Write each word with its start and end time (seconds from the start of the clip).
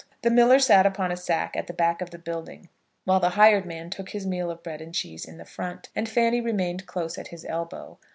The 0.23 0.31
miller 0.31 0.57
sat 0.57 0.87
upon 0.87 1.11
a 1.11 1.15
sack 1.15 1.55
at 1.55 1.67
the 1.67 1.73
back 1.75 2.01
of 2.01 2.09
the 2.09 2.17
building, 2.17 2.69
while 3.05 3.19
the 3.19 3.29
hired 3.29 3.67
man 3.67 3.91
took 3.91 4.09
his 4.09 4.25
meal 4.25 4.49
of 4.49 4.63
bread 4.63 4.81
and 4.81 4.95
cheese 4.95 5.25
in 5.25 5.37
the 5.37 5.45
front, 5.45 5.89
and 5.95 6.09
Fanny 6.09 6.41
remained 6.41 6.87
close 6.87 7.19
at 7.19 7.27
his 7.27 7.45
elbow. 7.45 7.99